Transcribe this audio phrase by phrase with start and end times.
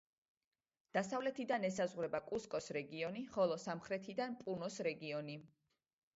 [0.97, 5.39] დასავლეთიდან ესაზღვრება კუსკოს რეგიონი, ხოლო სამხრეთიდან პუნოს რეგიონი.